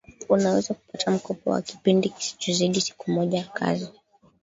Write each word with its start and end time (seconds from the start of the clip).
unaweza 0.29 0.73
kupata 0.73 1.11
mkopo 1.11 1.49
wa 1.49 1.61
kipindi 1.61 2.09
kisichozidi 2.09 2.81
siku 2.81 3.11
moja 3.11 3.37
ya 3.37 3.43
kazi 3.45 3.89